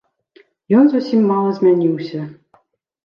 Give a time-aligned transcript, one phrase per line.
[0.77, 2.21] Ён зусім мала змяніўся.